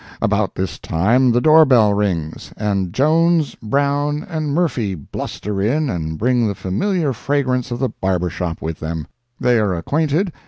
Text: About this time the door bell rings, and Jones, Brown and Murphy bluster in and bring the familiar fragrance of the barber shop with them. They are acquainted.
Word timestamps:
About 0.19 0.55
this 0.55 0.79
time 0.79 1.31
the 1.31 1.39
door 1.39 1.63
bell 1.63 1.93
rings, 1.93 2.51
and 2.57 2.91
Jones, 2.91 3.53
Brown 3.61 4.23
and 4.23 4.51
Murphy 4.51 4.95
bluster 4.95 5.61
in 5.61 5.91
and 5.91 6.17
bring 6.17 6.47
the 6.47 6.55
familiar 6.55 7.13
fragrance 7.13 7.69
of 7.69 7.77
the 7.77 7.89
barber 7.89 8.31
shop 8.31 8.63
with 8.63 8.79
them. 8.79 9.05
They 9.39 9.59
are 9.59 9.75
acquainted. 9.75 10.33